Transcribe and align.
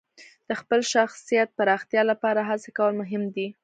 د 0.47 0.49
خپل 0.61 0.79
شخصیت 0.93 1.49
پراختیا 1.57 2.01
لپاره 2.11 2.39
هڅې 2.49 2.69
کول 2.77 2.93
مهم 3.01 3.23
دي. 3.35 3.47